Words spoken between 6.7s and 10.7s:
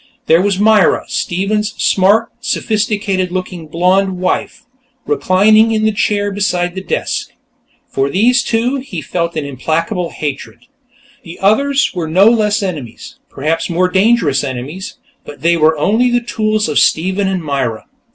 the desk. For these two, he felt an implacable hatred.